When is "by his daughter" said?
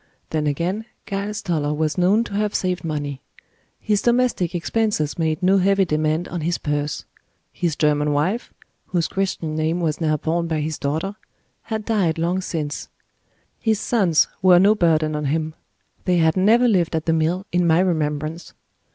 10.47-11.17